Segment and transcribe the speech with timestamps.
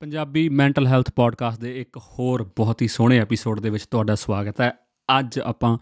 [0.00, 4.60] Punjabi mental health podcast ਦੇ ਇੱਕ ਹੋਰ ਬਹੁਤ ਹੀ ਸੋਹਣੇ ਐਪੀਸੋਡ ਦੇ ਵਿੱਚ ਤੁਹਾਡਾ ਸਵਾਗਤ
[4.60, 4.72] ਹੈ।
[5.18, 5.78] ਅੱਜ ਆਪਾਂ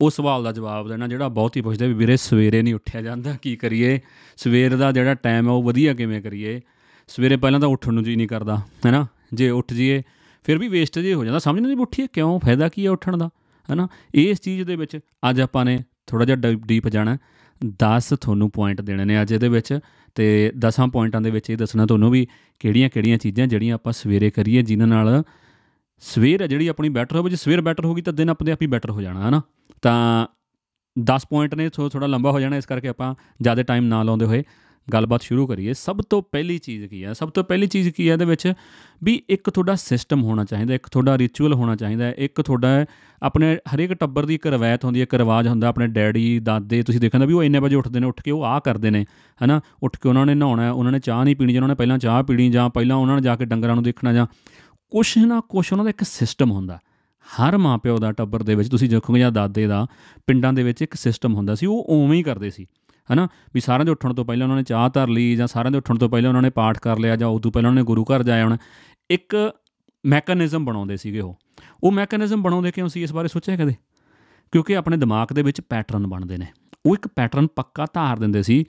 [0.00, 3.36] ਉਸ ਸਵਾਲ ਦਾ ਜਵਾਬ ਦੇਣਾ ਜਿਹੜਾ ਬਹੁਤ ਹੀ ਪੁੱਛਦੇ ਵੀ ਵੀਰੇ ਸਵੇਰੇ ਨਹੀਂ ਉੱਠਿਆ ਜਾਂਦਾ,
[3.42, 4.00] ਕੀ ਕਰੀਏ?
[4.36, 6.60] ਸਵੇਰ ਦਾ ਜਿਹੜਾ ਟਾਈਮ ਹੈ ਉਹ ਵਧੀਆ ਕਿਵੇਂ ਕਰੀਏ?
[7.08, 8.56] ਸਵੇਰੇ ਪਹਿਲਾਂ ਤਾਂ ਉੱਠਣ ਨੂੰ ਜੀ ਨਹੀਂ ਕਰਦਾ,
[8.86, 9.06] ਹੈਨਾ?
[9.34, 10.02] ਜੇ ਉੱਠ ਜੀਏ
[10.44, 12.38] ਫਿਰ ਵੀ ਵੇਸਟ ਜੇ ਹੋ ਜਾਂਦਾ। ਸਮਝ ਨਹੀਂ ਉੱਠੀਏ, ਕਿਉਂ?
[12.40, 13.30] ਫਾਇਦਾ ਕੀ ਹੈ ਉੱਠਣ ਦਾ,
[13.70, 13.88] ਹੈਨਾ?
[14.14, 14.98] ਇਸ ਚੀਜ਼ ਦੇ ਵਿੱਚ
[15.30, 16.36] ਅੱਜ ਆਪਾਂ ਨੇ ਥੋੜਾ ਜਿਹਾ
[16.66, 17.18] ਡੀਪ ਜਾਣਾ
[17.78, 19.78] 10 ਤੁਹਾਨੂੰ ਪੁਆਇੰਟ ਦੇਣੇ ਨੇ ਅੱਜ ਇਹਦੇ ਵਿੱਚ।
[20.16, 22.26] ਤੇ 10 ਪੁਆਇੰਟਾਂ ਦੇ ਵਿੱਚ ਇਹ ਦੱਸਣਾ ਤੁਹਾਨੂੰ ਵੀ
[22.60, 25.22] ਕਿਹੜੀਆਂ-ਕਿਹੜੀਆਂ ਚੀਜ਼ਾਂ ਜਿਹੜੀਆਂ ਆਪਾਂ ਸਵੇਰੇ ਕਰੀਏ, ਜਿਨ੍ਹਾਂ ਨਾਲ
[25.98, 28.66] ਸਵੇਰ ਹੈ ਜਿਹੜੀ ਆਪਣੀ ਬੈਟਰ ਹੋਵੇ, ਜੇ ਸਵੇਰ ਬੈਟਰ ਹੋਗੀ ਤਾਂ ਦਿਨ ਆਪਣੇ ਆਪ ਹੀ
[28.66, 29.42] ਬੈਟਰ ਹੋ ਜਾਣਾ, ਹਨਾ?
[29.82, 30.26] ਤਾਂ
[30.98, 34.44] 10 ਪੁਆਇੰਟ ਨੇ ਥੋੜਾ ਲੰਬਾ ਹੋ ਜਾਣਾ, ਇਸ ਕਰਕੇ ਆਪਾਂ ਜ਼ਿਆਦਾ ਟਾਈਮ ਨਾ ਲਾਉਂਦੇ ਹੋਏ।
[34.92, 37.12] ਗੱਲਬਾਤ ਸ਼ੁਰੂ ਕਰੀਏ, ਸਭ ਤੋਂ ਪਹਿਲੀ ਚੀਜ਼ ਕੀ ਹੈ?
[37.12, 38.52] ਸਭ ਤੋਂ ਪਹਿਲੀ ਚੀਜ਼ ਕੀ ਹੈ ਇਹਦੇ ਵਿੱਚ
[39.04, 42.86] ਵੀ ਇੱਕ ਤੁਹਾਡਾ ਸਿਸਟਮ ਹੋਣਾ ਚਾਹੀਦਾ, ਇੱਕ ਤੁਹਾਡਾ ਰਿਚੁਅਲ ਹੋਣਾ ਚਾਹੀਦਾ, ਇੱਕ ਤੁਹਾਡਾ
[43.22, 47.00] ਆਪਣੇ ਹਰੇਕ ਟੱਬਰ ਦੀ ਇੱਕ ਰਵਾਇਤ ਹੁੰਦੀ ਹੈ, ਇੱਕ ਰਿਵਾਜ ਹੁੰਦਾ, ਆਪਣੇ ਡੈਡੀ, ਦਾਦੇ, ਤੁਸੀਂ
[47.00, 49.04] ਦੇਖਿਆ ਵੀ ਉਹ ਇੰਨੇ ਵਜੇ ਉੱਠਦੇ ਨੇ, ਉੱਠ ਕੇ ਉਹ ਆਹ ਕਰਦੇ ਨੇ,
[49.44, 49.60] ਹਨਾ?
[49.82, 52.22] ਉੱਠ ਕੇ ਉਹਨਾਂ ਨੇ ਨਹਾਉਣਾ ਉਹਨਾਂ ਨੇ ਚਾਹ ਨਹੀਂ ਪੀਣੀ ਜਾਂ ਉਹਨਾਂ ਨੇ ਪਹਿਲਾਂ ਚਾਹ
[52.22, 54.26] ਪੀਣੀ ਜਾਂ ਪਹਿਲਾਂ ਉਹਨਾਂ ਨੇ ਜਾ ਕੇ ਡੰਗਰਾਂ ਨੂੰ ਦੇਖਣਾ ਜਾਂ
[54.90, 56.78] ਕੁਛ ਨਾ ਕੁਛ ਉਹਨਾਂ ਦਾ ਇੱਕ ਸਿਸਟਮ ਹੁੰਦਾ।
[57.26, 59.86] ਹਰ ਮਾਪਿਓ ਦਾ ਟੱਬਰ ਦੇ ਵਿੱਚ, ਤੁਸੀਂ ਦੇਖੋਗੇ ਜਾਂ ਦਾਦੇ ਦਾ,
[60.26, 62.66] ਪਿੰਡਾਂ ਦੇ ਵਿੱਚ ਇੱਕ ਸਿਸਟਮ ਹੁੰਦਾ ਸੀ, ਉਹ ਉਵੇਂ ਹੀ ਕਰਦੇ ਸੀ।
[63.12, 63.28] ਹਨਾ?
[63.54, 65.98] ਵੀ ਸਾਰਿਆਂ ਦੇ ਉੱਠਣ ਤੋਂ ਪਹਿਲਾਂ ਉਹਨਾਂ ਨੇ ਚਾਹ ਧਰ ਲਈ ਜਾਂ ਸਾਰਿਆਂ ਦੇ ਉੱਠਣ
[65.98, 68.44] ਤੋਂ ਪਹਿਲਾਂ ਉਹਨਾਂ ਨੇ ਪਾਠ ਕਰ ਲਿਆ ਜਾਂ ਉਦੋਂ ਪਹਿਲਾਂ ਉਹਨਾਂ ਨੇ ਗੁਰੂ ਘਰ ਜਾਇਆ
[68.44, 68.56] ਹੁਣ,
[69.10, 69.52] ਇੱਕ
[70.06, 71.38] ਮੈਕੈਨਿਜ਼ਮ ਬਣਾਉਂਦੇ ਸੀਗੇ ਉਹ।
[71.84, 73.74] ਉਹ ਮੈਕੈਨਿਜ਼ਮ ਬਣਾਉਂਦੇ ਕਿਉਂ ਸੀ ਇਸ ਬਾਰੇ ਸੋਚਿਆ ਕਦੇ?
[74.52, 76.46] ਕਿਉਂਕਿ ਆਪਣੇ ਦਿਮਾਗ ਦੇ ਵਿੱਚ ਪੈਟਰਨ ਬਣਦੇ ਨੇ।
[76.86, 78.64] ਉਹ ਇੱਕ ਪੈਟਰਨ ਪੱਕਾ ਧਾਰ ਦਿੰਦੇ ਸੀ,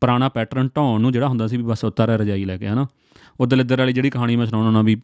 [0.00, 2.86] ਪੁਰਾਣਾ ਪੈਟਰਨ ਢਾਉਣ ਨੂੰ ਜਿਹੜਾ ਹੁੰਦਾ ਸੀ ਵੀ ਬਸ ਉਤਾਰਾ ਰਜਾਈ ਲੈ ਕੇ, ਹਨਾ?
[3.40, 5.02] ਉਹ ਦਲਿੱਦਰ ਵਾਲੀ ਜਿਹੜੀ ਕਹਾਣੀ ਮੈਂ ਸੁਣਾਉਣਾ ਵੀ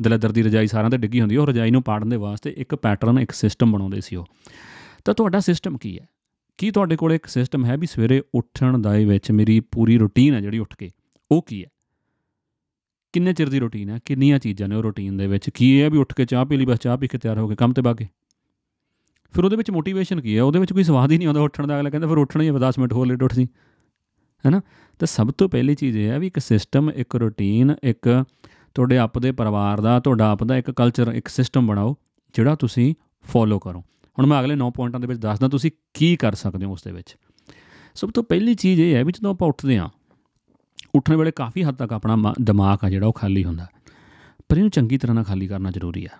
[0.00, 3.18] ਦਲਿੱਦਰ ਦੀ ਰਜਾਈ ਸਾਰਿਆਂ ਤੇ ਡਿੱਗੀ ਹੁੰਦੀ ਉਹ ਰਜਾਈ ਨੂੰ ਪਾੜਨ ਦੇ ਵਾਸਤੇ ਇੱਕ ਪੈਟਰਨ,
[3.18, 4.26] ਇੱਕ ਸਿਸਟਮ ਬਣਾਉਂਦੇ ਸੀ ਉਹ।
[5.04, 6.08] ਤਾਂ ਤੁਹਾਡਾ ਸਿਸਟਮ ਕੀ ਹੈ?
[6.58, 10.40] ਕੀ ਤੁਹਾਡੇ ਕੋਲ ਇੱਕ ਸਿਸਟਮ ਹੈ ਵੀ ਸਵੇਰੇ ਉੱਠਣ ਦਾ ਵਿੱਚ ਮੇਰੀ ਪੂਰੀ ਰੁਟੀਨ ਹੈ
[10.40, 10.90] ਜਿਹੜੀ ਉੱਠ ਕੇ?
[11.30, 11.68] ਉਹ ਕੀ ਹੈ?
[13.12, 13.98] ਕਿੰਨੇ ਚਿਰ ਦੀ ਰੁਟੀਨ ਹੈ?
[14.04, 15.50] ਕਿੰਨੀਆਂ ਚੀਜ਼ਾਂ ਨੇ ਉਹ ਰੁਟੀਨ ਦੇ ਵਿੱਚ?
[15.50, 17.54] ਕੀ ਹੈ ਵੀ ਉੱਠ ਕੇ ਚਾਹ ਪੀ ਲਈ, ਬਸ ਚਾਹ ਪੀ ਕੇ ਤਿਆਰ ਹੋ ਕੇ
[17.54, 18.06] ਕੰਮ ਤੇ ਬਾਗੇ
[19.32, 20.42] ਫਿਰ ਉਹਦੇ ਵਿੱਚ ਮੋਟੀਵੇਸ਼ਨ ਕੀ ਹੈ?
[20.42, 22.78] ਉਹਦੇ ਵਿੱਚ ਕੋਈ ਸਵਾਦ ਹੀ ਨਹੀਂ ਆਉਂਦਾ ਉੱਠਣ ਦਾ। ਅਗਲਾ ਕਹਿੰਦਾ, ਫਿਰ ਉੱਠਣਾ ਹੀ 10
[22.78, 23.44] ਮਿੰਟ ਹੋਰ ਲੇਟ ਉੱਠ ਸੀ
[24.46, 24.60] ਹੈਨਾ?
[24.98, 28.24] ਤਾਂ ਸਭ ਤੋਂ ਪਹਿਲੀ ਚੀਜ਼ ਇਹ ਹੈ ਵੀ ਇੱਕ ਸਿਸਟਮ ਇੱਕ ਰੁਟੀਨ ਇੱਕ
[28.74, 31.96] ਤੁਹਾਡੇ ਆਪ ਦੇ ਪਰਿਵਾਰ ਦਾ, ਤੁਹਾਡਾ ਆਪ ਦਾ ਇੱਕ ਕਲਚਰ ਇੱਕ ਸਿਸਟਮ ਬਣਾਓ,
[32.34, 33.84] ਜਿਹੜਾ ਤੁਸੀਂ ਫੋਲੋ ਕਰੋ।
[34.18, 36.92] ਹੁਣ ਮੈਂ ਅਗਲੇ 9 ਪੁਆਇੰਟਾਂ ਦੇ ਵਿੱਚ ਦੱਸਦਾ, ਤੁਸੀਂ ਕੀ ਕਰ ਸਕਦੇ ਹੋ ਉਸ ਦੇ
[36.92, 37.16] ਵਿੱਚ?
[37.94, 39.88] ਸਭ ਤੋਂ ਪਹਿਲੀ ਚੀਜ਼ ਇਹ ਹੈ ਵੀ ਜਦੋਂ ਆਪਾਂ ਉੱਠਦੇ ਹਾਂ,
[40.94, 43.66] ਉੱਠਣ ਵੇਲੇ ਕਾਫੀ ਹੱਦ ਤੱਕ ਆਪਣਾ ਦਿਮਾਗ ਆ ਜਿਹੜਾ ਉਹ ਖਾਲੀ ਹੁੰਦਾ।
[44.48, 46.16] ਪਰ ਇਹਨੂੰ ਚੰਗੀ ਤਰ੍ਹਾਂ ਨਾਲ ਖਾਲੀ ਕਰਨਾ ਜ਼ਰੂਰੀ ਆ।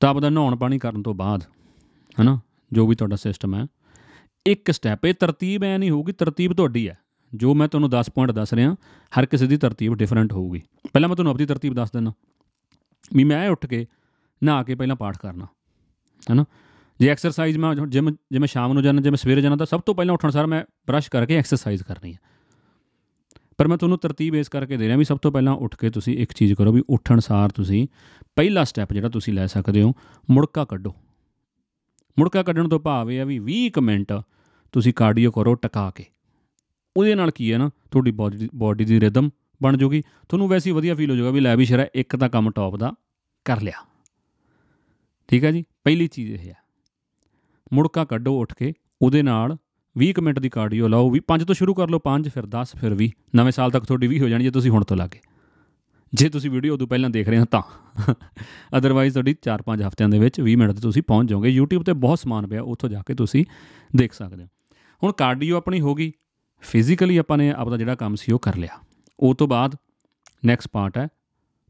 [0.00, 1.44] ਤਾਂ ਆਪਦਾ ਨਹਾਉਣ ਪਾਣੀ ਕਰਨ ਤੋਂ ਬਾਅਦ,
[2.20, 2.38] ਹਨਾ,
[2.72, 3.66] ਜੋ ਵੀ ਤੁਹਾਡਾ ਸਿਸਟਮ ਹੈ,
[4.46, 6.98] ਇੱਕ ਸਟੈਪ ਇਹ ਤਰਤੀਬ ਐ ਨਹੀਂ ਹੋਊਗੀ, ਤਰਤੀਬ ਤੁਹਾਡੀ ਹੈ।
[7.32, 8.74] ਜੋ ਮੈਂ ਤੁਹਾਨੂੰ 10 ਪੁਆਇੰਟ ਦੱਸ ਰਿਹਾ,
[9.12, 10.62] ਹਰ ਕਿਸੇ ਦੀ ਤਰਤੀਬ ਡਿਫਰੈਂਟ ਹੋਊਗੀ।
[10.92, 12.12] ਪਹਿਲਾਂ ਮੈਂ ਤੁਹਾਨੂੰ ਆਪਣੀ ਤਰਤੀਬ ਦੱਸ ਦਿੰਦਾ
[13.14, 13.86] ਵੀ ਮੈਂ ਉੱਠ ਕੇ
[14.42, 15.46] ਨਹਾ ਕੇ ਪਹਿਲਾਂ ਪਾਠ ਕਰਨਾ,
[16.30, 16.44] ਹੈਨਾ।
[17.02, 20.14] ਜੇ ਐਕਸਰਸਾਈਜ਼ ਮੈਂ ਜਿਮ ਜਿਵੇਂ ਸ਼ਾਮ ਨੂੰ ਜਾਣਾ ਜਿਵੇਂ ਸਵੇਰੇ ਜਾਣਾ ਤਾਂ ਸਭ ਤੋਂ ਪਹਿਲਾਂ
[20.14, 22.18] ਉੱਠਣ ਸਾਰ ਮੈਂ ਬ੍ਰਸ਼ ਕਰਕੇ ਐਕਸਰਸਾਈਜ਼ ਕਰਨੀ ਹੈ।
[23.58, 26.18] ਪਰ ਮੈਂ ਤੁਹਾਨੂੰ ਤਰਤੀਬ ਇਸ ਕਰਕੇ ਦੇ ਰਿਹਾ ਵੀ ਸਭ ਤੋਂ ਪਹਿਲਾਂ ਉੱਠ ਕੇ ਤੁਸੀਂ
[26.18, 27.88] ਇੱਕ ਚੀਜ਼ ਕਰੋ ਵੀ ਉੱਠਣ ਸਾਰ ਤੁਸੀਂ
[28.36, 29.92] ਪਹਿਲਾ ਸਟੈਪ ਜਿਹੜਾ ਤੁਸੀਂ ਲੈ ਸਕਦੇ ਹੋ,
[30.30, 30.94] ਮੁੜਕਾ ਕੱਢੋ।
[32.18, 34.12] ਮੁੜਕਾ ਕੱਢਣ ਤੋਂ ਭਾਵ ਇਹ ਆ ਵੀ 20 ਮਿੰਟ
[34.72, 36.04] ਤੁਸੀਂ ਕਾਰਡੀਓ ਕਰੋ ਟਕਾ ਕੇ।
[36.96, 39.30] ਉਹਦੇ ਨਾਲ ਕੀ ਹੈ ਨਾ, ਤੁਹਾਡੀ ਬਾਡੀ ਬਾਡੀ ਦੀ ਰਿਦਮ
[39.62, 42.28] ਬਣ ਜੂਗੀ। ਤੁਹਾਨੂੰ ਵੈਸੇ ਹੀ ਵਧੀਆ ਫੀਲ ਹੋ ਜਾਊਗਾ ਵੀ ਲੈ ਵੀ ਸ਼ਰਾ ਇੱਕ ਤਾਂ
[42.28, 42.92] ਕੰਮ ਟੌਪ ਦਾ
[43.44, 43.86] ਕਰ ਲਿਆ।
[45.28, 45.64] ਠੀਕ ਹੈ ਜੀ?
[45.84, 46.61] ਪਹਿਲੀ ਚੀਜ਼ ਇਹ ਹੈ
[47.72, 48.72] ਮੁੜਕਾ ਕੱਢੋ ਉੱਠ ਕੇ,
[49.02, 49.56] ਉਹਦੇ ਨਾਲ
[49.98, 52.94] 20 ਮਿੰਟ ਦੀ ਕਾਰਡੀਓ ਲਾਓ ਵੀ 5 ਤੋਂ ਸ਼ੁਰੂ ਕਰ ਲਓ 5 ਫਿਰ 10 ਫਿਰ
[52.94, 55.20] 20 ਨਵੇਂ ਸਾਲ ਤੱਕ ਤੁਹਾਡੀ 20 ਹੋ ਜਾਣੀ ਜੇ ਤੁਸੀਂ ਹੁਣ ਤੋਂ ਲਾਗੇ।
[56.14, 57.62] ਜੇ ਤੁਸੀਂ ਵੀਡੀਓ ਉਦੋਂ ਪਹਿਲਾਂ ਦੇਖ ਰਹੇ ਹੋ ਤਾਂ।
[58.78, 62.18] ਅਦਰਵਾਈਜ਼ ਤੁਹਾਡੀ 4-5 ਹਫ਼ਤਿਆਂ ਦੇ ਵਿੱਚ 20 ਮਿੰਟ ਤੇ ਤੁਸੀਂ ਪਹੁੰਚ ਜਾਓਗੇ। YouTube ਤੇ ਬਹੁਤ
[62.18, 63.44] ਸਮਾਨ ਪਿਆ, ਉੱਥੋਂ ਜਾ ਕੇ ਤੁਸੀਂ
[63.96, 64.48] ਦੇਖ ਸਕਦੇ ਹੋ।
[65.02, 66.12] ਹੁਣ ਕਾਰਡੀਓ ਆਪਣੀ ਹੋ ਗਈ।
[66.60, 68.78] ਫਿਜ਼ੀਕਲੀ ਆਪਾਂ ਨੇ ਆਪਦਾ ਜਿਹੜਾ ਕੰਮ ਸੀ ਉਹ ਕਰ ਲਿਆ।
[69.20, 69.76] ਉਹ ਤੋਂ ਬਾਅਦ
[70.46, 71.08] ਨੈਕਸਟ ਪਾਰਟ ਹੈ।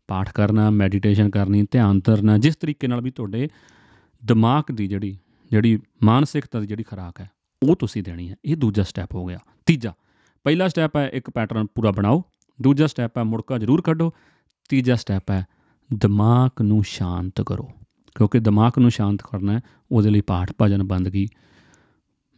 [0.08, 3.48] ਪਾਠ ਕਰਨਾ ਮੈਡੀਟੇਸ਼ਨ ਕਰਨੀ, ਧਿਆਨ ਧਰਨਾ, ਜਿਸ ਤਰੀਕੇ ਨਾਲ ਵੀ ਤੁਹਾਡੇ
[4.24, 5.18] ਦਿਮਾਗ ਦੀ ਜਿਹੜੀ
[5.52, 7.30] ਜਿਹੜੀ ਮਾਨਸਿਕਤਾ ਦੀ ਜਿਹੜੀ ਖਰਾਕ ਹੈ,
[7.62, 9.92] ਉਹ ਤੁਸੀਂ ਦੇਣੀ ਹੈ। ਇਹ ਦੂਜਾ ਸਟੈਪ ਹੋ ਗਿਆ। ਤੀਜਾ,
[10.44, 12.24] ਪਹਿਲਾ ਸਟੈਪ ਹੈ ਇੱਕ ਪੈਟਰਨ ਪੂਰਾ ਬਣਾਓ।
[12.62, 14.12] ਦੂਜਾ ਸਟੈਪ ਹੈ ਮੁੜਕਾ ਜ਼ਰੂਰ ਕੱਢੋ।
[14.68, 15.46] ਤੀਜਾ ਸਟੈਪ ਹੈ
[15.94, 17.70] ਦਿਮਾਗ ਨੂੰ ਸ਼ਾਂਤ ਕਰੋ।
[18.14, 19.60] ਕਿਉਂਕਿ ਦਿਮਾਗ ਨੂੰ ਸ਼ਾਂਤ ਕਰਨਾ ਹੈ,
[19.92, 21.28] ਉਹਦੇ ਲਈ ਪਾਠ ਭਜਨ ਬੰਦਗੀ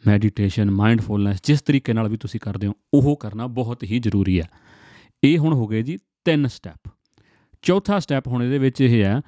[0.07, 4.51] ਮੈਡੀਟੇਸ਼ਨ ਮਾਈਂਡਫੁਲਨੈਸ ਜਿਸ ਤਰੀਕੇ ਨਾਲ ਵੀ ਤੁਸੀਂ ਕਰਦੇ ਹੋ, ਉਹ ਕਰਨਾ ਬਹੁਤ ਹੀ ਜ਼ਰੂਰੀ ਹੈ।
[5.25, 6.91] ਇਹ ਹੁਣ ਹੋ ਗਏ ਜੀ ਤਿੰਨ ਸਟੈਪ
[7.63, 9.21] ਚੌਥਾ ਸਟੈਪ ਹੁਣ ਇਹਦੇ ਵਿੱਚ ਇਹ ਹੈ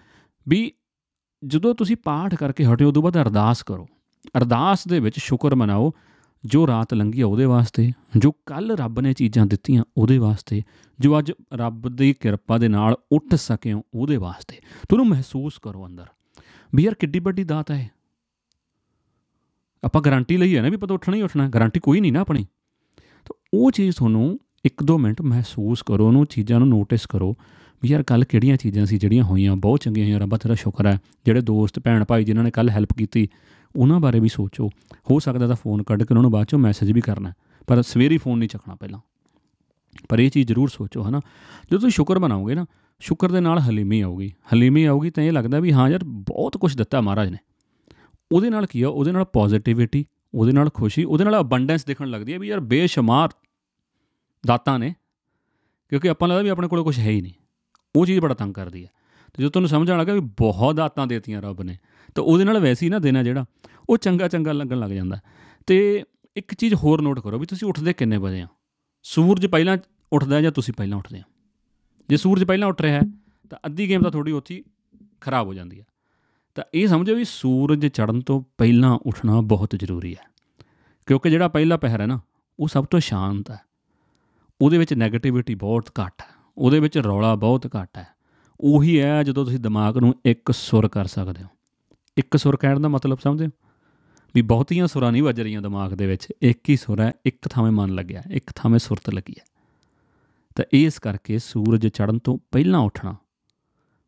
[0.48, 0.72] ਵੀ
[1.44, 3.88] ਜਦੋਂ ਤੁਸੀਂ ਪਾਠ ਕਰਕੇ ਹਟਿਓ, ਉਦੋਂ ਬਾਅਦ ਅਰਦਾਸ ਕਰੋ।
[4.36, 5.92] ਅਰਦਾਸ ਦੇ ਵਿੱਚ ਸ਼ੁਕਰ ਮਨਾਓ,
[6.44, 10.62] ਜੋ ਰਾਤ ਲੰਘੀ ਉਹਦੇ ਵਾਸਤੇ, ਜੋ ਕੱਲ ਰੱਬ ਨੇ ਚੀਜ਼ਾਂ ਦਿੱਤੀਆਂ ਉਹਦੇ ਵਾਸਤੇ,
[11.00, 14.56] ਜੋ ਅੱਜ ਰੱਬ ਦੀ ਕਿਰਪਾ ਦੇ ਨਾਲ ਉੱਠ ਸਕਿਓ ਉਹਦੇ ਵਾਸਤੇ।
[14.88, 16.06] ਤੁਹਾਨੂੰ ਮਹਿਸੂਸ ਕਰੋ ਅੰਦਰ
[16.74, 17.90] ਵੀ ਯਾਰ ਕਿੱਡੀ ਵੱਡੀ ਦਾਤ ਹੈ
[19.84, 22.46] ਆਪਾਂ ਗਾਰੰਟੀ ਲਈ ਹੈ ਨਾ ਵੀ ਪਤਾ ਉੱਠਣਾ ਹੀ ਉੱਠਣਾ, ਗਾਰੰਟੀ ਕੋਈ ਨਹੀਂ ਨਾ ਆਪਣੀ।
[23.24, 27.36] ਤਾਂ ਉਹ ਚੀਜ਼ ਤੁਹਾਨੂੰ ਇੱਕ ਦੋ ਮਿੰਟ ਮਹਿਸੂਸ ਕਰੋ, ਉਹਨੂੰ ਚੀਜ਼ਾਂ ਨੂੰ ਨੋਟਿਸ ਕਰੋ
[27.82, 29.56] ਵੀ ਯਾਰ ਕੱਲ ਕਿਹੜੀਆਂ ਚੀਜ਼ਾਂ ਸੀ ਜਿਹੜੀਆਂ ਹੋਈਆਂ?
[29.56, 32.88] ਬਹੁਤ ਚੰਗੀਆਂ ਹੋਈਆਂ, ਰੱਬਾ ਤੇਰਾ ਸ਼ੁਕਰ ਹੈ। ਜਿਹੜੇ ਦੋਸਤ, ਭੈਣ ਭਾਈ ਜਿਨ੍ਹਾਂ ਨੇ ਕੱਲ ਹੈਲਪ
[32.98, 33.28] ਕੀਤੀ,
[33.76, 34.68] ਉਹਨਾਂ ਬਾਰੇ ਵੀ ਸੋਚੋ।
[35.10, 37.32] ਹੋ ਸਕਦਾ ਤਾਂ ਫੋਨ ਕੱਢ ਕੇ ਉਹਨਾਂ ਨੂੰ ਬਾਅਦ ਚੋਂ ਮੈਸੇਜ ਵੀ ਕਰਨਾ
[37.66, 38.98] ਪਰ ਸਵੇਰੀ ਫੋਨ ਨਹੀਂ ਚੱਕਣਾ ਪਹਿਲਾਂ।
[40.08, 41.18] ਪਰ ਇਹ ਚੀਜ਼ ਜ਼ਰੂਰ ਸੋਚੋ, ਹਨਾ?
[41.64, 42.66] ਜਦੋਂ ਤੁਸੀਂ ਸ਼ੁਕਰ ਬਣਾਓਗੇ ਨਾ,
[43.00, 46.76] ਸ਼ੁਕਰ ਦੇ ਨਾਲ ਹਲੀਮੀ ਆਊਗੀ। ਹਲੀਮੀ ਆਊਗੀ ਤਾਂ ਇਹ ਲੱਗਦਾ ਵੀ ਹਾਂ ਯਾਰ, ਬਹੁਤ ਕੁਝ
[46.76, 47.38] ਦਿੱਤਾ ਮਹਾਰਾਜ ਨੇ।
[48.32, 48.88] ਉਹਦੇ ਨਾਲ ਕੀ ਆ?
[48.88, 53.28] ਉਹਦੇ ਨਾਲ ਪੋਜ਼ਿਟਿਵਿਟੀ ਉਹਦੇ ਨਾਲ ਖੁਸ਼ੀ, ਉਹਦੇ ਨਾਲ ਅਬੰਡੈਂਸ ਦਿਖਣ ਲੱਗਦੀ ਹੈ ਵੀ ਯਾਰ ਬੇਸ਼ੁਮਾਰ
[54.46, 54.94] ਦਾਤਾਂ ਨੇ।
[55.88, 57.32] ਕਿਉਂਕਿ ਆਪਾਂ ਲੱਗਦਾ ਵੀ ਆਪਣੇ ਕੋਲ ਕੁਝ ਹੈ ਹੀ ਨਹੀਂ।
[57.96, 58.90] ਉਹ ਚੀਜ਼ ਬੜਾ ਤੰਗ ਕਰਦੀ ਹੈ।
[59.32, 61.78] ਤੇ ਜਦੋਂ ਤੁਹਾਨੂੰ ਸਮਝ ਆਣ ਲੱਗਾ ਵੀ ਬਹੁਤ ਦਾਤਾਂ ਦੇਤੀਆਂ ਰੱਬ ਨੇ,
[62.14, 63.44] ਤਾਂ ਉਹਦੇ ਨਾਲ ਵੈਸੇ ਹੀ ਨਾ ਦਿਨ ਆ ਜਿਹੜਾ,
[63.88, 65.18] ਉਹ ਚੰਗਾ ਚੰਗਾ ਲੱਗਣ ਲੱਗ ਜਾਂਦਾ।
[65.66, 66.04] ਤੇ
[66.36, 68.46] ਇੱਕ ਚੀਜ਼ ਹੋਰ ਨੋਟ ਕਰੋ ਵੀ ਤੁਸੀਂ ਉੱਠਦੇ ਕਿੰਨੇ ਵਜੇ ਆ?
[69.02, 69.78] ਸੂਰਜ ਪਹਿਲਾਂ
[70.12, 71.22] ਉੱਠਦਾ ਜਾਂ ਤੁਸੀਂ ਪਹਿਲਾਂ ਉੱਠਦੇ ਆ
[72.08, 73.00] ਜੇ ਸੂਰਜ ਪਹਿਲਾਂ ਉੱਠ ਰਿਹਾ ਹੈ,
[73.50, 74.64] ਤਾਂ ਅੱਧੀ ਗੇਮ ਤਾਂ ਥੋੜੀ ਉੱਥੀ
[75.20, 75.86] ਖਰਾਬ ਹੋ ਜਾਂਦੀ ਹੈ।
[76.54, 80.24] ਤਾਂ ਇਹ ਸਮਝੋ ਵੀ ਸੂਰਜ ਚੜ੍ਹਨ ਤੋਂ ਪਹਿਲਾਂ ਉੱਠਣਾ ਬਹੁਤ ਜ਼ਰੂਰੀ ਹੈ।
[81.06, 82.20] ਕਿਉਂਕਿ ਜਿਹੜਾ ਪਹਿਲਾ ਪਹਿਰ ਹੈ ਨਾ,
[82.58, 83.60] ਉਹ ਸਭ ਤੋਂ ਸ਼ਾਂਤ ਹੈ।
[84.60, 88.06] ਉਹਦੇ ਵਿੱਚ 네ਗੇਟਿਵਿਟੀ ਬਹੁਤ ਘੱਟ ਹੈ। ਉਹਦੇ ਵਿੱਚ ਰੌਲਾ ਬਹੁਤ ਘੱਟ ਹੈ।
[88.60, 91.48] ਉਹੀ ਹੈ ਜਦੋਂ ਤੁਸੀਂ ਦਿਮਾਗ ਨੂੰ ਇੱਕ ਸੁਰ ਕਰ ਸਕਦੇ ਹੋ।
[92.16, 93.50] ਇੱਕ ਸੁਰ ਕਹਿਣ ਦਾ ਮਤਲਬ ਸਮਝਦੇ ਹੋ?
[94.34, 97.72] ਵੀ ਬਹੁਤੀਆਂ ਸੁਰਾਂ ਨਹੀਂ ਵੱਜ ਰਹੀਆਂ ਦਿਮਾਗ ਦੇ ਵਿੱਚ। ਇੱਕ ਹੀ ਸੁਰ ਹੈ, ਇੱਕ ਥਾਵੇਂ
[97.72, 99.44] ਮਨ ਲੱਗਿਆ, ਇੱਕ ਥਾਵੇਂ ਸੁਰਤ ਲੱਗੀ ਹੈ।
[100.56, 103.16] ਤਾਂ ਇਸ ਕਰਕੇ ਸੂਰਜ ਚੜ੍ਹਨ ਤੋਂ ਪਹਿਲਾਂ ਉੱਠਣਾ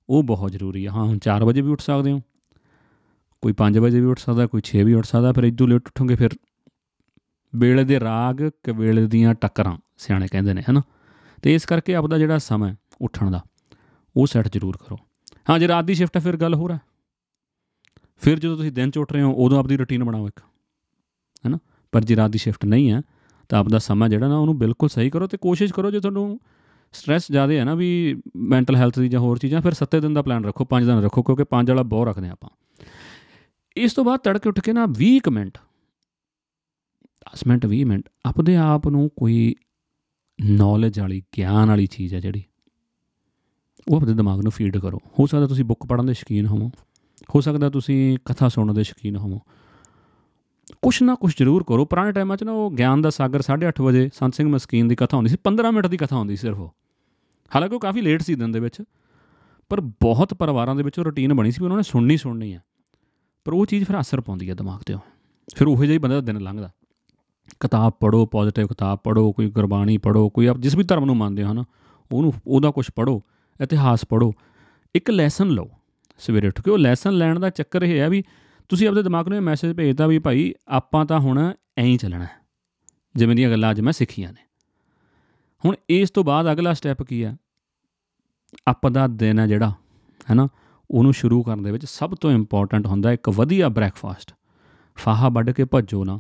[0.09, 2.21] ਉਹ ਬਹੁਤ ਜ਼ਰੂਰੀ ਹੈ। ਹਾਂ, ਹੁਣ 4 ਵਜੇ ਵੀ ਉੱਠ ਸਕਦੇ ਹੋ।
[3.41, 6.15] ਕੋਈ 5 ਵਜੇ ਵੀ ਉੱਠ ਸਕਦਾ, ਕੋਈ 6 ਵੀ ਉੱਠ ਸਕਦਾ, ਫਿਰ ਇਦੋਂ ਲੇਟ ਉੱਠੋਗੇ,
[6.15, 6.31] ਫਿਰ
[7.57, 10.83] ਵੇਲੇ ਦੇ ਰਾਗ, ਕਵੇਲੇ ਦੀਆਂ ਟੱਕਰਾਂ ਸਿਆਣੇ ਕਹਿੰਦੇ ਨੇ, ਹਨਾ?
[11.43, 13.41] ਤੇ ਇਸ ਕਰਕੇ ਆਪਦਾ ਜਿਹੜਾ ਸਮਾਂ ਉੱਠਣ ਦਾ,
[14.17, 14.99] ਉਹ ਸੈੱਟ ਜ਼ਰੂਰ ਕਰੋ।
[15.51, 16.79] ਹਾਂ, ਜੇ ਰਾਤ ਦੀ ਸ਼ਿਫਟ ਹੈ, ਫਿਰ ਗੱਲ ਹੋਰ ਹੈ।
[18.23, 20.41] ਫਿਰ ਜਦੋਂ ਤੁਸੀਂ ਦਿਨ ਚ ਉੱਠ ਰਹੇ ਹੋ, ਉਦੋਂ ਆਪਦੀ ਰੁਟੀਨ ਬਣਾਓ ਇੱਕ
[21.47, 21.59] ਹੈਨਾ
[21.93, 23.03] ਪਰ ਜੇ ਰਾਤ ਦੀ ਸ਼ਿਫਟ ਨਹੀਂ ਹੈ,
[23.49, 26.41] ਤਾਂ ਆਪਦਾ ਸਮਾਂ ਜਿਹੜਾ ਨਾ, ਉਹਨੂੰ ਬਿਲਕੁਲ ਸਹੀ ਕਰੋ ਤੇ ਕੋਸ਼ਿਸ਼ ਕਰੋ, ਜੇ ਤੁਹਾਨੂੰ
[26.93, 30.23] ਸਟ੍ਰੈਸ ਜ਼ਿਆਦਾ ਹੈ ਨਾ ਵੀ ਮੈਂਟਲ ਹੈਲਥ ਦੀ ਜਾਂ ਹੋਰ ਚੀਜ਼ਾਂ, ਫਿਰ 7 ਦਿਨ ਦਾ
[30.23, 32.51] ਪਲਾਨ ਰੱਖੋ 5 ਦਿਨ ਰੱਖੋ, ਕਿਉਂਕਿ 5 ਵਾਲਾ ਬਹੁਤ ਰੱਖਦੇ ਆਪਾਂ।
[33.77, 35.59] ਇਸ ਤੋਂ ਬਾਅਦ ਤੜਕੇ ਉੱਠ ਕੇ ਨਾ 20 ਮਿੰਟ
[37.27, 39.55] 10 ਮਿੰਟ 20 ਮਿੰਟ ਆਪਦੇ ਆਪ ਨੂੰ ਕੋਈ
[40.45, 42.45] ਨੌਲੇਜ ਵਾਲੀ, ਗਿਆਨ ਵਾਲੀ ਚੀਜ਼ ਹੈ ਜਿਹੜੀ।
[43.89, 46.71] ਉਹ ਆਪਣੇ ਦਿਮਾਗ ਨੂੰ ਫੀਡ ਕਰੋ। ਹੋ ਸਕਦਾ ਤੁਸੀਂ ਬੁੱਕ ਪੜ੍ਹਨ ਦੇ ਸ਼ੌਕੀਨ ਹੋਵੋ।
[47.35, 49.41] ਹੋ ਸਕਦਾ ਤੁਸੀਂ ਕਥਾ ਸੁਣਨ ਦੇ ਸ਼ੌਕੀਨ ਹੋਵੋ।
[50.83, 54.11] ਕੁਛ ਨਾ ਕੁਛ ਜ਼ਰੂਰ ਕਰੋ। ਪੁਰਾਣੇ ਟਾਈਮਾਂ 'ਚ ਨਾ ਉਹ ਗਿਆਨ ਦਾ ਸਾਗਰ 8:30 ਵਜੇ
[54.15, 56.75] ਸੰਤ ਸਿੰਘ ਮਸਕੀਨ ਦੀ ਕਥਾ ਹੁੰਦੀ ਸੀ। 15 ਮਿੰਟ ਦੀ ਕਥਾ ਹੁੰਦੀ ਸੀ ਸਿਰਫ ਉਹ।
[57.55, 58.83] ਹਾਲਾਂਕਿ ਉਹ ਕਾਫੀ ਲੇਟ ਸੀ ਦਿਨ ਦੇ ਵਿੱਚ।
[59.69, 62.61] ਪਰ ਬਹੁਤ ਪਰਿਵਾਰਾਂ ਦੇ ਵਿੱਚ ਉਹ ਰੁਟੀਨ ਬਣੀ ਸੀ ਵੀ ਉਹਨਾਂ ਨੇ ਸੁਣਨੀ ਸੁਣਨੀ ਆ
[63.45, 64.95] ਪਰ ਉਹ ਚੀਜ਼ ਫਿਰ ਅਸਰ ਪਾਉਂਦੀ ਹੈ ਦਿਮਾਗ ਤੇ
[65.55, 66.71] ਫਿਰ ਉਹੋ ਜਿਹਾ ਹੀ ਬੰਦਾ ਦਿਨ ਲੰਘਦਾ।
[67.61, 71.45] ਕਿਤਾਬ ਪੜੋ ਪੋਜ਼ਿਟਿਵ ਕਿਤਾਬ ਪੜੋ ਕੋਈ ਗੁਰਬਾਣੀ ਪੜੋ ਕੋਈ ਆਪ ਜਿਸ ਵੀ ਧਰਮ ਨੂੰ ਮੰਨਦੇ
[71.45, 71.65] ਹੋ ਨਾ
[72.11, 73.23] ਉਹਨੂੰ, ਉਹਦਾ ਕੁਝ ਪੜੋ
[73.61, 74.33] ਇਤਿਹਾਸ ਪੜੋ
[74.95, 75.69] ਇੱਕ ਲੈਸਨ ਲਓ,
[76.21, 78.23] ਸਵੇਰੇ ਉੱਠ ਕੇ, ਉਹ ਲੈਸਨ ਲੈਣ ਦਾ ਚੱਕਰ ਇਹ ਹੈ ਵੀ
[78.71, 82.25] ਤੁਸੀਂ ਆਪਣੇ ਦਿਮਾਗ ਨੂੰ ਇਹ ਮੈਸੇਜ ਭੇਜਦਾ ਵੀ ਭਾਈ ਆਪਾਂ ਤਾਂ ਹੁਣ ਐਂ ਹੀ ਚੱਲਣਾ
[82.25, 82.31] ਹੈ,
[83.15, 84.47] ਜਿਵੇਂ ਦੀਆਂ ਗੱਲਾਂ ਅੱਜ ਮੈਂ ਸਿੱਖੀਆਂ ਨੇ।
[85.65, 87.37] ਹੁਣ ਇਸ ਤੋਂ ਬਾਅਦ ਅਗਲਾ ਸਟੈਪ ਕੀ ਹੈ?
[88.69, 89.71] ਆਪਾਂ ਦਾ ਦਿਨ ਹੈ ਜਿਹੜਾ
[90.31, 90.49] ਹੈ ਨਾ
[90.91, 94.33] ਉਹਨੂੰ ਸ਼ੁਰੂ ਕਰਨ ਦੇ ਵਿੱਚ ਸਭ ਤੋਂ ਇੰਪੋਰਟੈਂਟ ਹੁੰਦਾ ਇੱਕ ਵਧੀਆ ਬ੍ਰੈਕਫਾਸਟ
[94.97, 96.19] ਫਾਹਾ ਵੱਢ ਕੇ ਭੱਜੋ ਨਾ।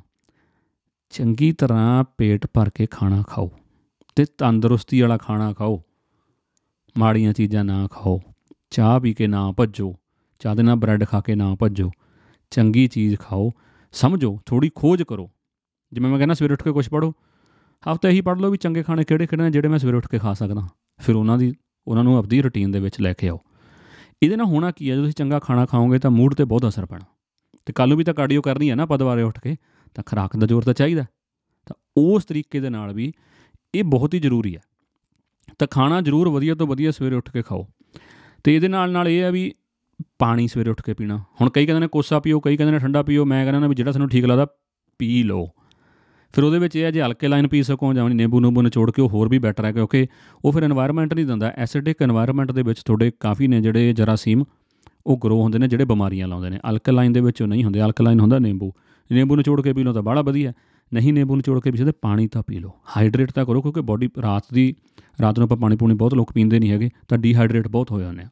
[1.11, 3.51] ਚੰਗੀ ਤਰ੍ਹਾਂ ਪੇਟ ਭਰ ਕੇ ਖਾਣਾ ਖਾਓ
[4.17, 5.83] ਤੇ ਤੰਦਰੁਸਤੀ ਵਾਲਾ ਖਾਣਾ ਖਾਓ।
[6.99, 8.21] ਮਾੜੀਆਂ ਚੀਜ਼ਾਂ ਨਾ ਖਾਓ।
[8.71, 9.97] ਚਾਹ ਪੀ ਕੇ ਨਾ ਭੱਜੋ।
[10.39, 11.91] ਚਾਹ ਦੇ ਨਾਲ ਬ੍ਰੈਡ ਖਾ ਕੇ ਨਾ ਭੱਜੋ।
[12.51, 13.51] ਚੰਗੀ ਚੀਜ਼ ਖਾਓ।
[13.93, 15.31] ਸਮਝੋ ਥੋੜੀ ਖੋਜ ਕਰੋ।
[15.93, 17.13] ਜਿਵੇਂ ਮੈਂ ਕਹਿੰਦਾ ਸਵੇਰੇ ਉੱਠ ਕੇ ਕੁਝ ਪੜੋ
[17.93, 20.19] ਹਫਤਾ ਇਹੀ ਪੜ ਲਓ ਵੀ ਚੰਗੇ ਖਾਣੇ ਕਿਹੜੇ ਕਿਹੜੇ ਨੇ ਜਿਹੜੇ ਮੈਂ ਸਵੇਰੇ ਉੱਠ ਕੇ
[20.19, 20.69] ਖਾ ਸਕਦਾ।
[20.99, 21.55] ਫਿਰ ਉਹਨਾਂ ਦੀ,
[21.87, 23.41] ਉਹਨਾਂ ਨੂੰ ਆਪਣੀ ਰੁਟੀਨ ਦੇ ਵਿੱਚ ਲੈ ਕੇ ਆਓ।
[24.23, 24.95] ਇਹਦੇ ਨਾਲ ਹੋਣਾ ਕੀ ਹੈ?
[24.95, 27.05] ਜਦੋਂ ਤੁਸੀਂ ਚੰਗਾ ਖਾਣਾ ਖਾਓਗੇ ਤਾਂ ਮੂਡ ਤੇ ਬਹੁਤ ਅਸਰ ਪੈਣਾ।
[27.67, 29.57] ਤੇ ਕੱਲ ਨੂੰ ਵੀ ਤਾਂ ਕਾਰਡੀਓ ਕਰਨੀ ਹੈ ਨਾ ਪਦਵਾਰੇ ਉੱਠ ਕੇ।
[29.94, 31.05] ਤਾਂ ਖਰਾਕ ਦਾ ਜ਼ੋਰ ਤਾਂ ਚਾਹੀਦਾ।
[31.67, 33.12] ਤਾਂ ਉਸ ਤਰੀਕੇ ਦੇ ਨਾਲ ਵੀ
[33.75, 34.61] ਇਹ ਬਹੁਤ ਹੀ ਜ਼ਰੂਰੀ ਹੈ।
[35.58, 37.67] ਤਾਂ ਖਾਣਾ ਜ਼ਰੂਰ ਵਧੀਆ ਤੋਂ ਵਧੀਆ ਸਵੇਰੇ ਉੱਠ ਕੇ ਖਾਓ।
[38.44, 39.55] ਤੇ ਇਹਦੇ ਨਾਲ ਨਾਲ ਇਹ ਆ ਵੀ
[40.19, 43.02] ਪਾਣੀ ਸਵੇਰੇ ਉੱਠ ਕੇ ਪੀਣਾ। ਹੁਣ ਕਈ ਕਹਿੰਦੇ ਨੇ ਕੋਸਾ ਪੀਓ, ਕਈ ਕਹਿੰਦੇ ਨੇ ਠੰਡਾ
[43.02, 44.46] ਪੀਓ। ਮੈਂ ਕਹਿੰਦਾ ਨਾ ਵੀ ਜਿਹੜਾ ਤੁਹਾਨੂੰ ਠੀਕ ਲੱਗਦਾ
[44.99, 45.49] ਪੀ ਲਓ।
[46.32, 49.02] ਫਿਰ ਉਹਦੇ ਵਿੱਚ ਇਹ ਹੈ ਜੇ ਹਲਕੇ ਲਾਈਨ ਪੀ ਸਕੋ ਜਾਂ ਨਿੰਬੂ ਨਿੰਬੂ ਨਿਚੋੜ ਕੇ
[49.02, 50.06] ਉਹ ਹੋਰ ਵੀ ਬੈਟਰ ਹੈ ਕਿਉਂਕਿ
[50.44, 54.44] ਉਹ ਫਿਰ এনवायरमेंट ਨਹੀਂ ਦਿੰਦਾ। ਐਸਿਡਿਕ এনवायरमेंट ਦੇ ਵਿੱਚ ਤੁਹਾਡੇ ਕਾਫੀ ਨੇ ਜਿਹੜੇ ਜਰਾਸੀਮ,
[55.06, 58.20] ਉਹ ਗਰੋ ਹੁੰਦੇ ਨੇ, ਜਿਹੜੇ ਬਿਮਾਰੀਆਂ ਲਾਉਂਦੇ ਨੇ। ਅਲਕਲਾਈਨ ਦੇ ਵਿੱਚ ਉਹ ਨਹੀਂ ਹੁੰਦੇ। ਅਲਕਲਾਈਨ
[58.20, 58.73] ਹੁੰਦਾ ਨਿੰਬੂ।
[59.13, 60.53] ਨਿੰਬੂ ਨਿਚੋੜ ਕੇ ਪੀ ਲਓ ਤਾਂ ਬੜਾ ਵਧੀਆ।
[60.95, 64.11] ਨਹੀਂ ਨਿੰਬੂ ਨਿਚੋੜ ਕੇ ਪੀ ਸਕਦੇ, ਪਾਣੀ ਤਾਂ ਪੀ ਲਓ। ਹਾਈਡਰੇਟ ਤਾਂ ਕਰੋ ਕਿਉਂਕਿ ਬਾਡੀ
[64.23, 64.75] ਰਾਤ ਦੀ,
[65.23, 68.23] ਰਾਤ ਨੂੰ ਆਪਾਂ ਪਾਣੀ ਪੂਣੀ ਬਹੁਤ ਲੋਕ ਪੀਂਦੇ ਨਹੀਂ ਹੈਗੇ, ਤਾਂ ਡੀਹਾਈਡਰੇਟ ਬਹੁਤ ਹੋ ਜਾਂਦੇ
[68.23, 68.29] ਆ।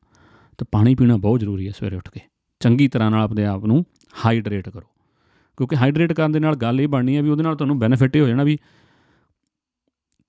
[0.59, 2.21] ਤਾਂ ਪਾਣੀ ਪੀਣਾ ਬਹੁਤ ਜ਼ਰੂਰੀ ਹੈ ਸਵੇਰੇ ਉੱਠ ਕੇ।
[2.61, 3.85] ਚੰਗੀ ਤਰ੍ਹਾਂ ਨਾਲ ਆਪਣੇ ਆਪ ਨੂੰ
[4.27, 4.87] ਹਾਈਡਰੇਟ ਕਰੋ।
[5.57, 8.21] ਕਿਉਂਕਿ ਹਾਈਡਰੇਟ ਕਰਨ ਦੇ ਨਾਲ ਗੱਲ ਇਹ ਬਣਨੀ ਹੈ ਵੀ ਉਹਦੇ ਨਾਲ ਤੁਹਾਨੂੰ ਬੈਨੀਫਿਟ ਇਹ
[8.23, 8.59] ਹੋ ਜਾਣਾ ਵੀ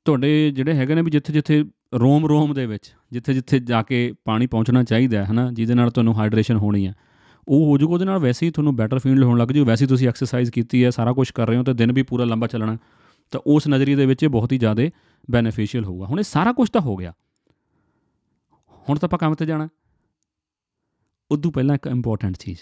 [0.05, 4.13] ਤੁਹਾਡੇ ਜਿਹੜੇ ਹੈਗੇ ਨੇ ਵੀ ਜਿੱਥੇ ਜਿੱਥੇ ਰੋਮ ਰੋਮ ਦੇ ਵਿੱਚ, ਜਿੱਥੇ ਜਿੱਥੇ ਜਾ ਕੇ
[4.25, 6.93] ਪਾਣੀ ਪਹੁੰਚਣਾ ਚਾਹੀਦਾ ਹੈ ਨਾ ਜਿਹਦੇ ਨਾਲ ਤੁਹਾਨੂੰ ਹਾਈਡਰੇਸ਼ਨ ਹੋਣੀ ਹੈ।
[7.47, 9.89] ਉਹ ਹੋ ਜੂਗਾ ਉਹਦੇ ਨਾਲ ਵੈਸੇ ਹੀ ਤੁਹਾਨੂੰ ਬੈਟਰ ਫੀਲ ਹੋਣ ਲੱਗ ਜੂ ਵੈਸੇ ਹੀ
[9.89, 12.77] ਤੁਸੀਂ ਐਕਸਰਸਾਈਜ਼ ਕੀਤੀ ਹੈ, ਸਾਰਾ ਕੁਝ ਕਰ ਰਹੇ ਹੋ ਤੇ ਦਿਨ ਵੀ ਪੂਰਾ ਲੰਬਾ ਚੱਲਣਾ
[13.31, 14.83] ਤਾਂ ਉਸ ਨਜ਼ਰੀਏ ਦੇ ਵਿੱਚ ਇਹ ਬਹੁਤ ਹੀ ਜ਼ਿਆਦਾ
[15.31, 17.13] ਬੈਨੀਫੀਸ਼ੀਅਲ ਹੋਊਗਾ। ਹੁਣ ਇਹ ਸਾਰਾ ਕੁਝ ਤਾਂ ਹੋ ਗਿਆ।
[18.89, 19.67] ਹੁਣ ਤਾਂ ਆਪਾਂ ਕੰਮ ਤੇ ਜਾਣਾ
[21.31, 22.59] ਉਦੋਂ ਪਹਿਲਾਂ ਇੱਕ ਇੰਪੋਰਟੈਂਟ ਚੀਜ਼।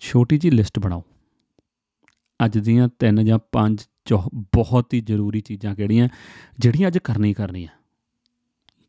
[0.00, 1.04] ਛੋਟੀ ਜੀ ਲਿਸਟ ਬਣਾਓ।
[2.44, 3.80] ਅੱਜ ਦੀਆਂ ਤਿੰਨ ਜਾਂ ਪੰਜ
[4.36, 6.08] ਬਹੁਤ ਹੀ ਜ਼ਰੂਰੀ ਚੀਜ਼ਾਂ ਕਿਹੜੀਆਂ?
[6.58, 7.68] ਜਿਹੜੀਆਂ ਅੱਜ ਕਰਨੀ ਕਰਨੀਆਂ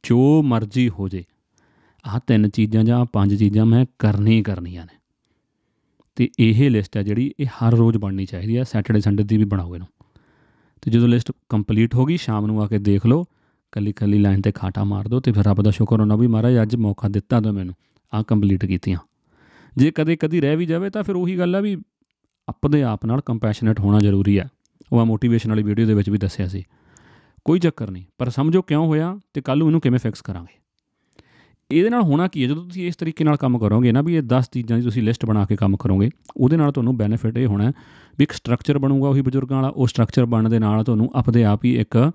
[0.03, 1.23] ਜੋ ਮਰਜ਼ੀ ਹੋ ਜੇ।
[2.05, 4.97] ਆਹ ਤਿੰਨ ਚੀਜ਼ਾਂ ਜਾਂ ਪੰਜ ਚੀਜ਼ਾਂ ਮੈਂ ਕਰਨੀ ਕਰਨੀਆਂ ਨੇ।
[6.15, 9.45] ਤੇ ਇਹ ਲਿਸਟ ਹੈ ਜਿਹੜੀ ਇਹ ਹਰ ਰੋਜ਼ ਬਣਨੀ ਚਾਹੀਦੀ ਹੈ ਸੈਟਰਡੇ ਸੰਡੇ ਦੀ ਵੀ
[9.45, 9.87] ਬਣਾਓ ਇਹਨੂੰ।
[10.81, 13.25] ਤੇ ਜਦੋਂ ਲਿਸਟ ਕੰਪਲੀਟ ਹੋ ਗਈ, ਸ਼ਾਮ ਨੂੰ ਆ ਕੇ ਦੇਖ ਲਓ
[13.71, 16.61] ਕੱਲੀ ਕੱਲੀ ਲਾਈਨ ਤੇ ਖਾਟਾ ਮਾਰ ਦਿਓ ਤੇ ਫਿਰ ਰੱਬ ਦਾ ਸ਼ੁਕਰ ਹੋਣਾ ਵੀ ਮਹਾਰਾਜ
[16.61, 17.75] ਅੱਜ ਮੌਕਾ ਦਿੱਤਾ ਤਾਂ ਮੈਨੂੰ
[18.13, 18.99] ਆ ਕੰਪਲੀਟ ਕੀਤੀਆਂ।
[19.77, 21.77] ਜੇ ਕਦੇ ਕਦੀ ਰਹਿ ਵੀ ਜਾਵੇ ਤਾਂ ਫਿਰ ਉਹੀ ਗੱਲ ਆ ਵੀ
[22.47, 24.47] ਆਪਣੇ ਆਪ ਨਾਲ ਕੰਪੈਸ਼ਨੇਟ ਹੋਣਾ ਜ਼ਰੂਰੀ ਹੈ।
[24.93, 26.63] ਉਹ ਆ ਮੋਟੀਵੇਸ਼ਨ ਵਾਲੀ ਵੀਡੀਓ ਦੇ ਵਿੱਚ ਵੀ ਦੱਸਿਆ ਸੀ।
[27.45, 30.64] ਕੋਈ ਚੱਕਰ ਨਹੀਂ, ਪਰ ਸਮਝੋ ਕਿਉਂ ਹੋਇਆ ਤੇ ਕੱਲ ਨੂੰ ਇਹਨੂੰ ਕਿਵੇਂ ਫਿਕਸ ਕਰਾਂਗੇ?
[31.71, 32.47] ਇਹਦੇ ਨਾਲ ਹੋਣਾ ਕੀ ਹੈ?
[32.47, 35.25] ਜਦੋਂ ਤੁਸੀਂ ਇਸ ਤਰੀਕੇ ਨਾਲ ਕੰਮ ਕਰੋਗੇ ਨਾ ਵੀ ਇਹ 10 ਚੀਜ਼ਾਂ ਦੀ ਤੁਸੀਂ ਲਿਸਟ
[35.25, 37.71] ਬਣਾ ਕੇ ਕੰਮ ਕਰੋਗੇ, ਉਹਦੇ ਨਾਲ ਤੁਹਾਨੂੰ ਬੈਨੀਫਿਟ ਇਹ ਹੋਣਾ
[38.17, 41.65] ਵੀ ਇੱਕ ਸਟਰਕਚਰ ਬਣੂਗਾ ਉਹੀ ਬਜ਼ੁਰਗਾਂ ਵਾਲਾ, ਉਹ ਸਟਰਕਚਰ ਬਣਨ ਦੇ ਨਾਲ ਤੁਹਾਨੂੰ ਆਪਣੇ ਆਪ
[41.65, 42.11] ਹੀ ਇੱਕ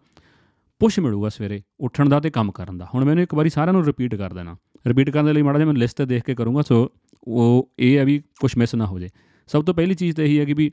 [0.80, 3.85] ਪੁਸ਼ ਮਿਲੂਗਾ ਸਵੇਰੇ ਉੱਠਣ ਦਾ ਤੇ ਕੰਮ ਕਰਨ ਦਾ। ਹੁਣ ਮੈਨੂੰ ਇੱਕ ਵਾਰੀ ਸਾਰਿਆਂ ਨੂੰ
[3.85, 6.62] ਰਿਪੀਟ ਕਰ ਦੇਣਾ। ਰਿਪੀਟ ਕਰਨ ਦੇ ਲਈ ਮਾੜਾ ਜਿਹਾ ਮੈਂ ਲਿਸਟ ਤੇ ਦੇਖ ਕੇ ਕਰੂੰਗਾ,
[6.62, 6.92] ਸੋ
[7.25, 9.09] ਉਹ ਇਹ ਹੈ ਵੀ ਕੁਝ ਮਿਸ ਨਾ ਹੋ ਜੇ
[9.49, 10.71] ਸਭ ਤੋਂ ਪਹਿਲੀ ਚੀਜ਼ ਤਾਂ ਇਹੀ ਹੈ ਕਿ ਵੀ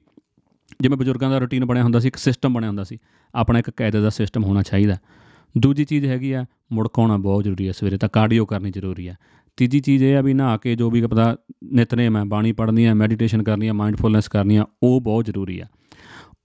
[0.81, 2.97] ਜਿਵੇਂ ਬਜ਼ੁਰਗਾਂ ਦਾ ਰੁਟੀਨ ਬਣਿਆ ਹੁੰਦਾ ਸੀ, ਇੱਕ ਸਿਸਟਮ ਬਣਿਆ ਹੁੰਦਾ ਸੀ,
[3.35, 4.97] ਆਪਣਾ ਇੱਕ ਕਾਇਦੇ ਦਾ ਸਿਸਟਮ ਹੋਣਾ ਚਾਹੀਦਾ।
[5.55, 9.15] ਦੂਜੀ ਚੀਜ਼ ਹੈਗੀ ਆ ਮੁੜਕਾਉਣਾ ਬਹੁਤ ਜ਼ਰੂਰੀ ਹੈ ਸਵੇਰੇ, ਤਾਂ ਕਾਰਡੀਓ ਕਰਨੀ ਜ਼ਰੂਰੀ ਹੈ
[9.57, 12.93] ਤੀਜੀ ਚੀਜ਼ ਇਹ ਆ ਵੀ ਨਹਾ ਕੇ ਜੋ ਵੀ ਪਤਾ ਨਿਤਨੇਮ ਹੈ ਬਾਣੀ ਪੜ੍ਹਨੀ ਹੈ
[12.93, 15.65] ਮੈਡੀਟੇਸ਼ਨ ਕਰਨੀ ਹੈ ਮਾਈਂਡਫੁਲਨੈਸ ਕਰਨੀ ਆ, ਉਹ ਬਹੁਤ ਜ਼ਰੂਰੀ ਆ।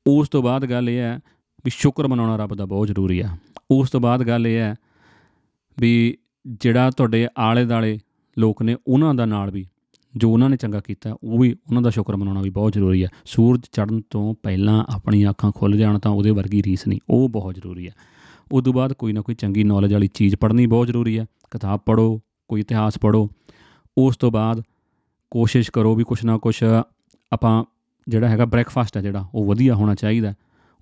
[0.06, 1.18] ਉਸ ਤੋਂ ਬਾਅਦ ਗੱਲ ਇਹ ਹੈ
[1.64, 3.28] ਵੀ ਸ਼ੁਕਰ ਮਨਾਉਣਾ ਰੱਬ ਦਾ ਬਹੁਤ ਜ਼ਰੂਰੀ ਆ।
[3.70, 4.74] ਉਸ ਤੋਂ ਬਾਅਦ ਗੱਲ ਇਹ ਹੈ
[5.78, 6.16] ਵੀ
[6.60, 7.98] ਜਿਹੜਾ ਤੁਹਾਡੇ ਆਲੇ ਦਾਲੇ
[8.36, 9.64] ਲੋਕ ਨੇ, ਉਹਨਾਂ ਦਾ ਨਾਲ ਵੀ,
[10.14, 13.08] ਜੋ ਉਹਨਾਂ ਨੇ ਚੰਗਾ ਕੀਤਾ, ਉਹ ਵੀ ਉਹਨਾਂ ਦਾ ਸ਼ੁਕਰ ਮਨਾਉਣਾ ਵੀ ਬਹੁਤ ਜ਼ਰੂਰੀ ਹੈ
[13.24, 17.54] ਸੂਰਜ ਚੜ੍ਹਨ ਤੋਂ ਪਹਿਲਾਂ ਆਪਣੀਆਂ ਅੱਖਾਂ ਖੁੱਲ ਜਾਣ ਤਾਂ ਉਹਦੇ ਵਰਗੀ ਰੀਸ ਨਹੀਂ, ਉਹ ਬਹੁਤ
[17.54, 17.92] ਜ਼ਰੂਰੀ ਹੈ
[18.52, 21.80] ਉਸ ਤੋਂ ਬਾਅਦ ਕੋਈ ਨਾ ਕੋਈ ਚੰਗੀ ਨੌਲੇਜ ਵਾਲੀ ਚੀਜ਼ ਪੜ੍ਹਨੀ ਬਹੁਤ ਜ਼ਰੂਰੀ ਹੈ। ਕਿਤਾਬ
[21.86, 23.28] ਪੜ੍ਹੋ, ਕੋਈ ਇਤਿਹਾਸ ਪੜ੍ਹੋ।
[23.96, 24.62] ਉਸ ਤੋਂ ਬਾਅਦ
[25.32, 26.62] ਕੋਸ਼ਿਸ਼ ਕਰੋ ਵੀ ਕੁਛ ਨਾ ਕੁਛ
[27.32, 27.64] ਆਪਾਂ
[28.08, 30.34] ਜਿਹੜਾ ਹੈਗਾ ਬ੍ਰੈਕਫਾਸਟ ਹੈ ਜਿਹੜਾ, ਉਹ ਵਧੀਆ ਹੋਣਾ ਚਾਹੀਦਾ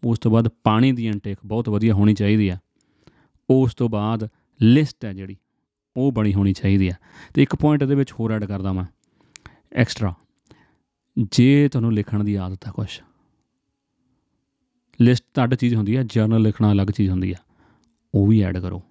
[0.03, 2.59] ਉਸ ਤੋਂ ਬਾਅਦ ਪਾਣੀ ਦੀ ਇਨਟੇਕ ਬਹੁਤ ਵਧੀਆ ਹੋਣੀ ਚਾਹੀਦੀ ਹੈ।
[3.51, 4.29] ਉਸ ਤੋਂ ਬਾਅਦ
[4.61, 5.37] ਲਿਸਟ ਹੈ ਜਿਹੜੀ,
[5.97, 6.99] ਉਹ ਬਣੀ ਹੋਣੀ ਚਾਹੀਦੀ ਹੈ।
[7.35, 8.85] ਤੇ ਇੱਕ ਪੁਆਇੰਟ ਇਹਦੇ ਵਿੱਚ ਹੋਰ ਐਡ ਕਰਦਾ ਮੈਂ
[9.73, 10.15] ਐਕਸਟਰਾ
[11.33, 13.01] ਜੇ ਤੁਹਾਨੂੰ ਲਿਖਣ ਦੀ ਆਦਤ ਹੈ ਕੁਛ
[15.01, 17.39] ਲਿਸਟ ਤਾਂ ਅੱਡ ਚੀਜ਼ ਹੁੰਦੀ ਹੈ ਜਰਨਲ ਲਿਖਣਾ ਅਲੱਗ ਚੀਜ਼ ਹੁੰਦੀ ਹੈ।
[18.15, 18.83] ਉਹ ਵੀ ਐਡ ਕਰੋ।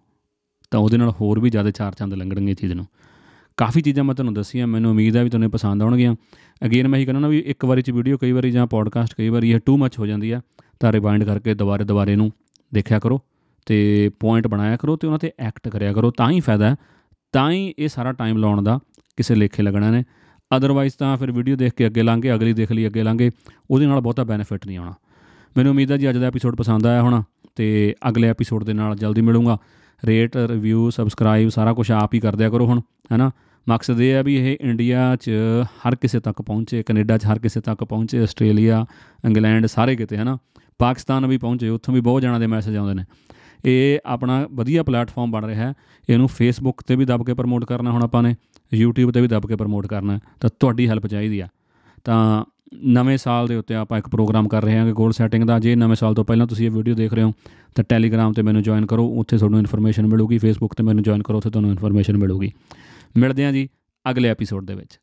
[0.71, 2.85] ਤਾਂ ਉਹਦੇ ਨਾਲ ਹੋਰ ਵੀ ਜ਼ਿਆਦਾ ਚਾਰ ਚੰਦ ਲੰਘਣਗੇ ਚੀਜ਼ ਨੂੰ।
[3.57, 6.15] ਕਾਫੀ ਚੀਜ਼ਾਂ ਮੈਂ ਤੁਹਾਨੂੰ ਦੱਸੀਆਂ, ਮੈਨੂੰ ਉਮੀਦ ਹੈ ਵੀ ਤੁਹਾਨੂੰ ਪਸੰਦ ਆਉਣਗੀਆਂ।
[6.65, 9.29] ਅਗੇਨ ਮੈਂ ਹੀ ਕਹਿੰਦਾ ਨਾ ਵੀ ਇੱਕ ਵਾਰੀ ਚ ਵੀਡੀਓ ਕਈ ਵਾਰੀ ਜਾਂ ਪੋਡਕਾਸਟ ਕਈ
[9.29, 10.41] ਵਾਰੀ ਇਹ ਟੂ ਮੱਚ ਹੋ ਜਾਂਦੀ ਆ,
[10.79, 12.31] ਤਾਂ ਰਿਵਾਈਂਡ ਕਰਕੇ ਦੁਬਾਰੇ ਦੁਬਾਰੇ ਨੂੰ
[12.73, 13.21] ਦੇਖਿਆ ਕਰੋ
[13.65, 16.75] ਤੇ ਪੁਆਇੰਟ ਬਣਾਇਆ ਕਰੋ ਤੇ ਉਹਨਾਂ ਤੇ ਐਕਟ ਕਰਿਆ ਕਰੋ। ਤਾਂ ਹੀ ਫਾਇਦਾ ਹੈ,
[17.31, 18.79] ਤਾਂ ਹੀ ਇਹ ਸਾਰਾ ਟਾਈਮ ਲਾਉਣ ਦਾ
[19.17, 20.03] ਕਿਸੇ ਲੇਖੇ ਲੱਗਣਾ ਨੇ।
[20.57, 23.31] ਅਦਰਵਾਈਜ਼ ਤਾਂ ਫਿਰ ਵੀਡੀਓ ਦੇਖ ਕੇ ਅੱਗੇ ਲਾਂਗੇ ਅਗਲੀ ਦੇਖ ਲਈ, ਅੱਗੇ ਲਾਂਗੇ
[23.71, 24.93] ਉਹਦੇ ਨਾਲ ਬਹੁਤਾ ਬੈਨੀਫਿਟ ਨਹੀਂ ਆਉਣਾ।
[25.57, 27.23] ਮੈਨੂੰ ਉਮੀਦ ਹੈ ਜੀ ਅੱਜ ਦਾ ਐਪੀਸੋਡ ਪਸੰਦ ਆਇਆ ਹੋਣਾ।
[27.59, 29.57] ਤੇ ਅਗਲੇ ਐਪੀਸੋਡ ਦੇ ਨਾਲ ਜਲਦੀ ਮਿਲੂੰਗਾ।
[30.05, 33.31] ਰੇਟ ਰਿਵਿਊ ਸਬਸਕ੍ਰਾਈਬ ਸਾਰਾ ਕੁਝ ਆਪ ਹੀ ਕਰ ਦਿਆ ਕਰੋ ਹੁਣ, ਹੈਨਾ?
[33.69, 35.31] ਮਕਸਦ ਇਹ ਹੈ ਵੀ ਇਹ ਇੰਡੀਆ 'ਚ
[35.87, 38.85] ਹਰ ਕਿਸੇ ਤੱਕ ਪਹੁੰਚੇ, ਕੈਨੇਡਾ 'ਚ ਹਰ ਕਿਸੇ ਤੱਕ ਪਹੁੰਚੇ, ਆਸਟ੍ਰੇਲੀਆ,
[39.25, 40.37] ਇੰਗਲੈਂਡ, ਸਾਰੇ ਕਿਤੇ, ਹੈਨਾ?
[40.79, 43.03] ਪਾਕਿਸਤਾਨ ਵੀ ਪਹੁੰਚੇ, ਉੱਥੋਂ ਵੀ ਬਹੁਤ ਜਣਾਂ ਦੇ ਮੈਸੇਜ ਆਉਂਦੇ ਨੇ।
[43.65, 45.73] ਇਹ ਆਪਣਾ ਵਧੀਆ ਪਲੇਟਫਾਰਮ ਬਣ ਰਿਹਾ ਹੈ।
[46.09, 48.35] ਇਹਨੂੰ ਫੇਸਬੁੱਕ ਤੇ ਵੀ ਦੱਬ ਕੇ ਪ੍ਰਮੋਟ ਕਰਨਾ ਹੁਣ ਆਪਾਂ ਨੇ,
[48.83, 51.47] YouTube ਤੇ ਵੀ ਦੱਬ ਕੇ ਪ੍ਰਮੋਟ ਕਰਨਾ ਤਾਂ ਤੁਹਾਡੀ ਹੈਲਪ ਚਾਹੀਦੀ ਆ।
[52.03, 55.75] ਤਾਂ ਨਵੇਂ ਸਾਲ ਦੇ ਉੱਤੇ ਆਪਾਂ ਇੱਕ ਪ੍ਰੋਗਰਾਮ ਕਰ ਰਹੇ ਹਾਂ ਗੋਲ ਸੈਟਿੰਗ ਦਾ। ਜੇ
[55.75, 57.33] ਨਵੇਂ ਸਾਲ ਤੋਂ ਪਹਿਲਾਂ ਤੁਸੀਂ ਇਹ ਵੀਡੀਓ ਦੇਖ ਰਹੇ ਹੋ,
[57.75, 61.37] ਤਾਂ ਟੈਲੀਗ੍ਰਾਮ ਤੇ ਮੈਨੂੰ ਜੁਆਇਨ ਕਰੋ। ਉੱਥੇ ਤੁਹਾਨੂੰ ਇਨਫੋਰਮੇਸ਼ਨ ਮਿਲੂਗੀ। ਫੇਸਬੁੱਕ ਤੇ ਮੈਨੂੰ ਜੁਆਇਨ ਕਰੋ,
[61.37, 62.51] ਉੱਥੇ ਤੁਹਾਨੂੰ ਇਨਫੋਰਮੇਸ਼ਨ ਮਿਲੂਗੀ।
[63.17, 63.69] ਮਿਲਦੇ ਹਾਂ ਜੀ
[64.11, 64.99] ਅਗਲੇ ਐਪੀਸੋਡ ਦੇ ਵਿੱਚ।